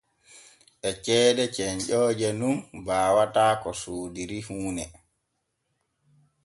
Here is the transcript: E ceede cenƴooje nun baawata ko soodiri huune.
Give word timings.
E 0.89 0.91
ceede 1.03 1.45
cenƴooje 1.55 2.29
nun 2.39 2.57
baawata 2.85 3.45
ko 3.61 3.69
soodiri 3.81 4.37
huune. 4.47 4.85